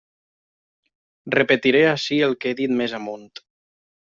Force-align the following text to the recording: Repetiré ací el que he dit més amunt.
Repetiré 1.35 1.83
ací 1.91 2.19
el 2.29 2.35
que 2.43 2.51
he 2.55 2.59
dit 2.63 2.75
més 2.81 2.97
amunt. 3.01 3.31